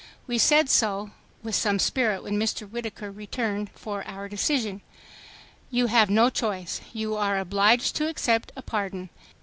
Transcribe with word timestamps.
We 0.25 0.39
said 0.39 0.67
so 0.67 1.11
with 1.43 1.53
some 1.53 1.77
spirit 1.77 2.23
when 2.23 2.39
Mr. 2.39 2.67
Whittaker 2.67 3.11
returned 3.11 3.69
for 3.75 4.03
our 4.07 4.27
decision. 4.27 4.81
"You 5.69 5.85
have 5.93 6.09
no 6.09 6.31
choice. 6.31 6.81
You 6.91 7.15
are 7.15 7.37
obliged 7.37 7.95
to 7.97 8.09
accept 8.09 8.51
a 8.55 8.63
pardon." 8.63 9.11